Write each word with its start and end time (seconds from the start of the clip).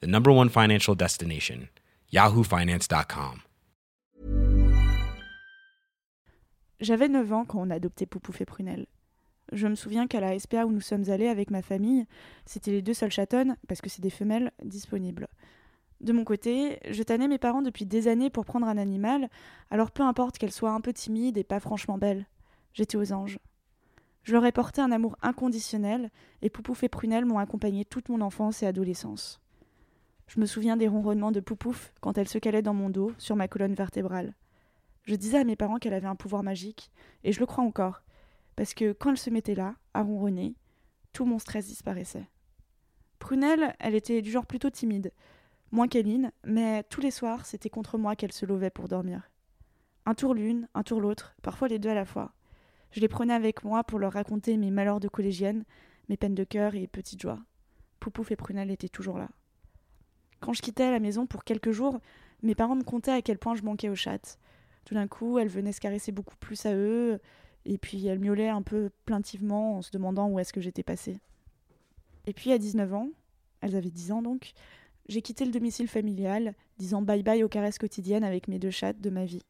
the 0.00 0.06
number 0.06 0.30
one 0.30 0.48
financial 0.48 0.94
destination, 0.94 1.68
yahoofinance.com. 2.12 3.40
J'avais 6.80 7.08
9 7.08 7.32
ans 7.32 7.44
quand 7.44 7.60
on 7.60 7.70
a 7.70 7.76
adopté 7.76 8.04
Poupouf 8.04 8.40
et 8.40 8.44
Prunelle. 8.44 8.86
Je 9.52 9.68
me 9.68 9.74
souviens 9.74 10.06
qu'à 10.06 10.20
la 10.20 10.38
SPA 10.38 10.66
où 10.66 10.72
nous 10.72 10.80
sommes 10.80 11.08
allés 11.08 11.28
avec 11.28 11.50
ma 11.50 11.62
famille, 11.62 12.06
c'était 12.46 12.72
les 12.72 12.82
deux 12.82 12.94
seules 12.94 13.10
chatonnes, 13.10 13.56
parce 13.68 13.80
que 13.80 13.88
c'est 13.88 14.02
des 14.02 14.10
femelles, 14.10 14.52
disponibles. 14.62 15.28
De 16.00 16.12
mon 16.12 16.24
côté, 16.24 16.80
je 16.90 17.02
tannais 17.02 17.28
mes 17.28 17.38
parents 17.38 17.62
depuis 17.62 17.86
des 17.86 18.08
années 18.08 18.30
pour 18.30 18.44
prendre 18.44 18.66
un 18.66 18.76
animal, 18.76 19.28
alors 19.70 19.90
peu 19.90 20.02
importe 20.02 20.38
qu'elle 20.38 20.52
soit 20.52 20.72
un 20.72 20.80
peu 20.80 20.92
timide 20.92 21.38
et 21.38 21.44
pas 21.44 21.60
franchement 21.60 21.98
belle. 21.98 22.26
J'étais 22.72 22.96
aux 22.96 23.12
anges. 23.12 23.38
Je 24.22 24.32
leur 24.32 24.44
ai 24.44 24.52
porté 24.52 24.80
un 24.80 24.92
amour 24.92 25.16
inconditionnel, 25.22 26.10
et 26.42 26.50
Poupouf 26.50 26.82
et 26.82 26.88
Prunelle 26.88 27.26
m'ont 27.26 27.38
accompagné 27.38 27.84
toute 27.84 28.08
mon 28.08 28.20
enfance 28.20 28.62
et 28.62 28.66
adolescence. 28.66 29.40
Je 30.26 30.40
me 30.40 30.46
souviens 30.46 30.76
des 30.76 30.88
ronronnements 30.88 31.32
de 31.32 31.40
Poupouf 31.40 31.92
quand 32.00 32.18
elle 32.18 32.28
se 32.28 32.38
calait 32.38 32.62
dans 32.62 32.74
mon 32.74 32.90
dos, 32.90 33.12
sur 33.18 33.36
ma 33.36 33.48
colonne 33.48 33.74
vertébrale. 33.74 34.34
Je 35.04 35.14
disais 35.14 35.38
à 35.38 35.44
mes 35.44 35.56
parents 35.56 35.78
qu'elle 35.78 35.94
avait 35.94 36.06
un 36.06 36.16
pouvoir 36.16 36.42
magique, 36.42 36.90
et 37.24 37.32
je 37.32 37.40
le 37.40 37.46
crois 37.46 37.62
encore, 37.62 38.02
parce 38.56 38.74
que 38.74 38.92
quand 38.92 39.10
elle 39.10 39.18
se 39.18 39.30
mettait 39.30 39.54
là, 39.54 39.74
à 39.92 40.02
ronronner, 40.02 40.54
tout 41.12 41.26
mon 41.26 41.38
stress 41.38 41.66
disparaissait. 41.66 42.28
Prunelle, 43.18 43.74
elle 43.78 43.94
était 43.94 44.22
du 44.22 44.30
genre 44.30 44.46
plutôt 44.46 44.70
timide, 44.70 45.12
moins 45.70 45.88
qu'Eline, 45.88 46.32
mais 46.44 46.82
tous 46.84 47.00
les 47.00 47.10
soirs, 47.10 47.44
c'était 47.46 47.70
contre 47.70 47.98
moi 47.98 48.16
qu'elle 48.16 48.32
se 48.32 48.46
levait 48.46 48.70
pour 48.70 48.88
dormir. 48.88 49.30
Un 50.06 50.14
tour 50.14 50.34
l'une, 50.34 50.68
un 50.74 50.82
tour 50.82 51.00
l'autre, 51.00 51.34
parfois 51.42 51.68
les 51.68 51.78
deux 51.78 51.90
à 51.90 51.94
la 51.94 52.04
fois. 52.04 52.32
Je 52.90 53.00
les 53.00 53.08
prenais 53.08 53.34
avec 53.34 53.64
moi 53.64 53.84
pour 53.84 53.98
leur 53.98 54.12
raconter 54.12 54.56
mes 54.56 54.70
malheurs 54.70 55.00
de 55.00 55.08
collégienne, 55.08 55.64
mes 56.08 56.16
peines 56.16 56.34
de 56.34 56.44
cœur 56.44 56.74
et 56.74 56.86
petites 56.86 57.20
joies. 57.20 57.40
Poupouf 58.00 58.30
et 58.30 58.36
Prunelle 58.36 58.70
étaient 58.70 58.88
toujours 58.88 59.18
là. 59.18 59.28
Quand 60.44 60.52
je 60.52 60.60
quittais 60.60 60.90
la 60.90 61.00
maison 61.00 61.24
pour 61.24 61.42
quelques 61.42 61.70
jours, 61.70 62.00
mes 62.42 62.54
parents 62.54 62.76
me 62.76 62.82
contaient 62.82 63.12
à 63.12 63.22
quel 63.22 63.38
point 63.38 63.54
je 63.54 63.62
manquais 63.62 63.88
aux 63.88 63.94
chattes. 63.94 64.38
Tout 64.84 64.92
d'un 64.92 65.08
coup, 65.08 65.38
elles 65.38 65.48
venaient 65.48 65.72
se 65.72 65.80
caresser 65.80 66.12
beaucoup 66.12 66.36
plus 66.36 66.66
à 66.66 66.74
eux, 66.74 67.18
et 67.64 67.78
puis 67.78 68.06
elles 68.06 68.18
miaulaient 68.18 68.50
un 68.50 68.60
peu 68.60 68.90
plaintivement 69.06 69.78
en 69.78 69.80
se 69.80 69.90
demandant 69.90 70.28
où 70.28 70.38
est-ce 70.38 70.52
que 70.52 70.60
j'étais 70.60 70.82
passée. 70.82 71.18
Et 72.26 72.34
puis 72.34 72.52
à 72.52 72.58
19 72.58 72.92
ans, 72.92 73.08
elles 73.62 73.74
avaient 73.74 73.90
10 73.90 74.12
ans 74.12 74.20
donc, 74.20 74.52
j'ai 75.08 75.22
quitté 75.22 75.46
le 75.46 75.50
domicile 75.50 75.88
familial, 75.88 76.54
disant 76.76 77.00
bye 77.00 77.22
bye 77.22 77.42
aux 77.42 77.48
caresses 77.48 77.78
quotidiennes 77.78 78.22
avec 78.22 78.46
mes 78.46 78.58
deux 78.58 78.70
chattes 78.70 79.00
de 79.00 79.08
ma 79.08 79.24
vie. 79.24 79.46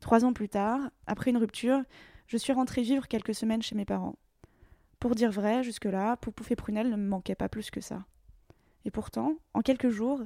Trois 0.00 0.24
ans 0.24 0.32
plus 0.32 0.48
tard, 0.48 0.80
après 1.06 1.30
une 1.30 1.36
rupture, 1.36 1.82
je 2.26 2.38
suis 2.38 2.54
rentrée 2.54 2.80
vivre 2.80 3.06
quelques 3.06 3.34
semaines 3.34 3.60
chez 3.60 3.74
mes 3.74 3.84
parents. 3.84 4.16
Pour 4.98 5.14
dire 5.14 5.30
vrai, 5.30 5.62
jusque-là, 5.62 6.16
Poupouf 6.16 6.50
et 6.52 6.56
Prunelle 6.56 6.88
ne 6.88 6.96
me 6.96 7.06
manquaient 7.06 7.34
pas 7.34 7.50
plus 7.50 7.70
que 7.70 7.82
ça. 7.82 8.06
Et 8.84 8.90
pourtant, 8.90 9.36
en 9.54 9.62
quelques 9.62 9.90
jours, 9.90 10.22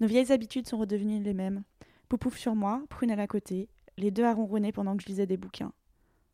nos 0.00 0.06
vieilles 0.06 0.32
habitudes 0.32 0.68
sont 0.68 0.78
redevenues 0.78 1.22
les 1.22 1.34
mêmes. 1.34 1.62
Poupouf 2.08 2.38
sur 2.38 2.54
moi, 2.54 2.82
Prunelle 2.88 3.20
à 3.20 3.26
côté, 3.26 3.68
les 3.96 4.10
deux 4.10 4.24
à 4.24 4.32
ronronner 4.32 4.72
pendant 4.72 4.96
que 4.96 5.02
je 5.02 5.08
lisais 5.08 5.26
des 5.26 5.36
bouquins. 5.36 5.72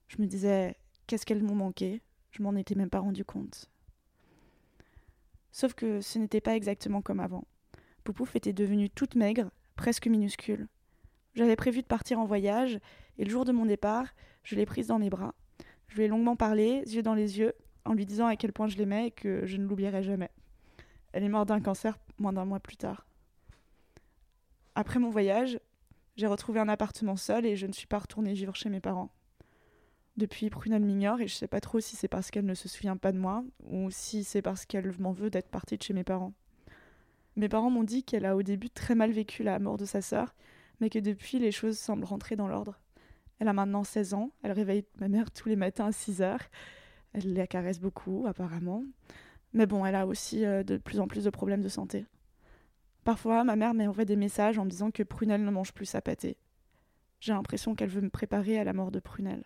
Je 0.09 0.21
me 0.21 0.27
disais, 0.27 0.77
qu'est-ce 1.07 1.27
qu'elles 1.27 1.43
m'ont 1.43 1.55
manqué? 1.55 2.03
Je 2.31 2.43
m'en 2.43 2.55
étais 2.57 2.75
même 2.75 2.91
pas 2.91 3.01
rendu 3.01 3.25
compte. 3.25 3.71
Sauf 5.51 5.75
que 5.75 6.01
ce 6.01 6.19
n'était 6.19 6.41
pas 6.41 6.57
exactement 6.57 7.01
comme 7.01 7.21
avant. 7.21 7.45
Poupouf 8.03 8.37
était 8.37 8.53
devenue 8.53 8.91
toute 8.91 9.15
maigre, 9.15 9.51
presque 9.77 10.07
minuscule. 10.07 10.69
J'avais 11.35 11.57
prévu 11.57 11.81
de 11.81 11.87
partir 11.87 12.21
en 12.21 12.27
voyage, 12.27 12.79
et 13.19 13.25
le 13.25 13.31
jour 13.31 13.45
de 13.45 13.53
mon 13.53 13.67
départ, 13.67 14.07
je 14.43 14.57
l'ai 14.57 14.67
prise 14.67 14.89
dans 14.89 14.99
mes 14.99 15.11
bras. 15.11 15.35
Je 15.89 15.97
lui 15.97 16.05
ai 16.05 16.09
longuement 16.09 16.37
parlé, 16.37 16.83
yeux 16.87 17.03
dans 17.03 17.15
les 17.15 17.39
yeux, 17.39 17.55
en 17.85 17.95
lui 17.95 18.05
disant 18.05 18.27
à 18.27 18.37
quel 18.37 18.53
point 18.53 18.69
je 18.69 18.77
l'aimais 18.77 19.09
et 19.09 19.11
que 19.11 19.47
je 19.47 19.57
ne 19.57 19.67
l'oublierai 19.67 20.03
jamais. 20.03 20.31
Elle 21.15 21.23
est 21.23 21.29
morte 21.29 21.47
d'un 21.47 21.61
cancer 21.61 21.97
moins 22.19 22.33
d'un 22.33 22.45
mois 22.45 22.59
plus 22.59 22.77
tard. 22.77 23.07
Après 24.75 24.99
mon 24.99 25.11
voyage, 25.11 25.61
j'ai 26.17 26.27
retrouvé 26.27 26.59
un 26.59 26.69
appartement 26.69 27.15
seul 27.15 27.47
et 27.47 27.55
je 27.55 27.69
ne 27.69 27.73
suis 27.73 27.87
pas 27.87 28.01
retournée 28.01 28.33
vivre 28.33 28.57
chez 28.57 28.69
mes 28.69 28.81
parents. 28.81 29.13
Depuis, 30.17 30.51
Prunelle 30.51 30.83
m'ignore 30.83 31.21
et 31.21 31.29
je 31.29 31.35
sais 31.35 31.47
pas 31.47 31.61
trop 31.61 31.79
si 31.79 31.95
c'est 31.95 32.09
parce 32.09 32.33
qu'elle 32.33 32.45
ne 32.45 32.55
se 32.55 32.69
souvient 32.69 32.97
pas 32.97 33.13
de 33.13 33.19
moi 33.19 33.45
ou 33.63 33.93
si 33.93 34.25
c'est 34.25 34.43
parce 34.43 34.67
qu'elle 34.67 34.91
m'en 34.99 35.13
veut 35.13 35.31
d'être 35.31 35.51
partie 35.51 35.79
de 35.79 35.85
chez 35.85 35.95
mes 35.95 36.03
parents. 36.03 36.33
Mes 37.37 37.49
parents 37.49 37.71
m'ont 37.71 37.85
dit 37.85 38.03
qu'elle 38.03 38.27
a 38.27 38.35
au 38.35 38.43
début 38.43 38.71
très 38.71 38.97
mal 38.97 39.13
vécu 39.13 39.45
la 39.45 39.61
mort 39.61 39.77
de 39.77 39.85
sa 39.85 40.03
sœur, 40.03 40.35
mais 40.81 40.91
que 40.91 40.99
depuis 40.99 41.39
les 41.39 41.53
choses 41.53 41.79
semblent 41.79 42.05
rentrer 42.05 42.35
dans 42.35 42.49
l'ordre. 42.49 42.81
Elle 43.39 43.47
a 43.47 43.53
maintenant 43.53 43.85
16 43.85 44.15
ans, 44.15 44.33
elle 44.43 44.53
réveille 44.53 44.85
ma 44.99 45.07
mère 45.07 45.31
tous 45.31 45.49
les 45.49 45.57
matins 45.57 45.87
à 45.87 45.93
6 45.93 46.23
heures. 46.23 46.43
Elle 47.13 47.35
la 47.35 47.47
caresse 47.47 47.79
beaucoup, 47.79 48.27
apparemment. 48.27 48.83
Mais 49.55 49.67
bon, 49.67 49.87
elle 49.87 49.95
a 49.95 50.07
aussi 50.07 50.45
euh, 50.45 50.65
de 50.65 50.77
plus 50.77 51.01
en 51.01 51.07
plus 51.07 51.25
de 51.25 51.31
problèmes 51.31 51.63
de 51.63 51.69
santé. 51.69 52.05
Parfois, 53.05 53.45
ma 53.45 53.55
mère 53.55 53.73
m'envoie 53.73 54.05
des 54.05 54.17
messages 54.17 54.59
en 54.59 54.65
me 54.65 54.71
disant 54.71 54.91
que 54.91 55.03
Prunelle 55.03 55.45
ne 55.45 55.51
mange 55.51 55.73
plus 55.73 55.87
sa 55.87 56.03
pâtée. 56.03 56.37
J'ai 57.21 57.33
l'impression 57.33 57.75
qu'elle 57.75 57.89
veut 57.89 58.01
me 58.01 58.11
préparer 58.11 58.59
à 58.59 58.65
la 58.65 58.73
mort 58.73 58.91
de 58.91 58.99
Prunelle. 58.99 59.45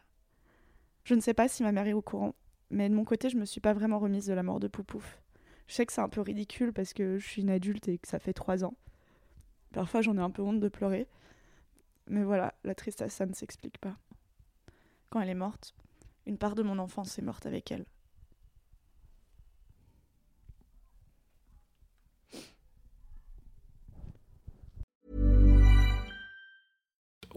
Je 1.04 1.14
ne 1.14 1.20
sais 1.20 1.34
pas 1.34 1.46
si 1.46 1.62
ma 1.62 1.72
mère 1.72 1.86
est 1.86 1.92
au 1.92 2.02
courant, 2.02 2.34
mais 2.70 2.88
de 2.88 2.94
mon 2.94 3.04
côté, 3.04 3.28
je 3.28 3.36
me 3.36 3.44
suis 3.44 3.60
pas 3.60 3.74
vraiment 3.74 3.98
remise 3.98 4.26
de 4.26 4.32
la 4.32 4.42
mort 4.42 4.60
de 4.60 4.68
Poupouf. 4.68 5.20
Je 5.66 5.74
sais 5.74 5.84
que 5.84 5.92
c'est 5.92 6.00
un 6.00 6.08
peu 6.08 6.22
ridicule 6.22 6.72
parce 6.72 6.94
que 6.94 7.18
je 7.18 7.26
suis 7.26 7.42
une 7.42 7.50
adulte 7.50 7.88
et 7.88 7.98
que 7.98 8.08
ça 8.08 8.18
fait 8.18 8.32
trois 8.32 8.64
ans. 8.64 8.74
Parfois, 9.72 10.00
j'en 10.00 10.16
ai 10.16 10.20
un 10.20 10.30
peu 10.30 10.42
honte 10.42 10.60
de 10.60 10.68
pleurer. 10.68 11.06
Mais 12.06 12.24
voilà, 12.24 12.54
la 12.64 12.74
tristesse, 12.74 13.12
ça 13.12 13.26
ne 13.26 13.34
s'explique 13.34 13.78
pas. 13.78 13.96
Quand 15.10 15.20
elle 15.20 15.28
est 15.28 15.34
morte, 15.34 15.74
une 16.24 16.38
part 16.38 16.54
de 16.54 16.62
mon 16.62 16.78
enfance 16.78 17.18
est 17.18 17.22
morte 17.22 17.44
avec 17.44 17.70
elle. 17.70 17.84